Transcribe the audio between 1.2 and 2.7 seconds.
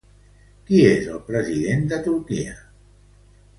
president de Turquia?